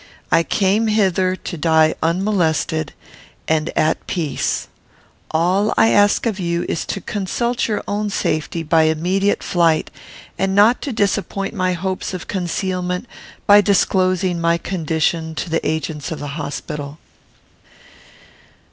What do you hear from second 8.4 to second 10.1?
by immediate flight;